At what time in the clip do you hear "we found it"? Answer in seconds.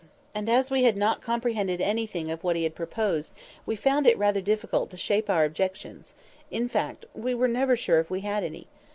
3.67-4.17